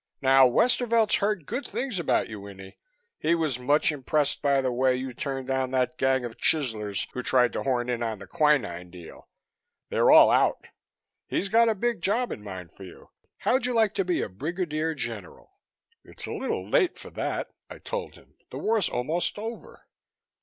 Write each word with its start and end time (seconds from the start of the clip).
Now 0.23 0.47
Westervelt's 0.47 1.17
heard 1.17 1.45
good 1.45 1.67
things 1.67 1.99
about 1.99 2.27
you, 2.27 2.41
Winnie. 2.41 2.79
He 3.19 3.35
was 3.35 3.59
much 3.59 3.91
impressed 3.91 4.41
by 4.41 4.59
the 4.59 4.71
way 4.71 4.95
you 4.95 5.13
turned 5.13 5.45
down 5.45 5.69
that 5.69 5.99
gang 5.99 6.25
of 6.25 6.39
chiselers 6.39 7.05
who 7.13 7.21
tried 7.21 7.53
to 7.53 7.61
horn 7.61 7.87
in 7.87 8.01
on 8.01 8.17
the 8.17 8.25
quinine 8.25 8.89
deal. 8.89 9.29
They're 9.89 10.09
all 10.09 10.31
out. 10.31 10.65
He's 11.27 11.49
got 11.49 11.69
a 11.69 11.75
big 11.75 12.01
job 12.01 12.31
in 12.31 12.43
mind 12.43 12.71
for 12.71 12.81
you. 12.83 13.11
How'd 13.41 13.67
you 13.67 13.75
like 13.75 13.93
to 13.93 14.03
be 14.03 14.23
a 14.23 14.27
Brigadier 14.27 14.95
General?" 14.95 15.51
"It's 16.03 16.25
a 16.25 16.31
little 16.33 16.67
late 16.67 16.97
for 16.97 17.11
that," 17.11 17.51
I 17.69 17.77
told 17.77 18.15
him. 18.15 18.33
"The 18.49 18.57
war's 18.57 18.89
almost 18.89 19.37
over." 19.37 19.85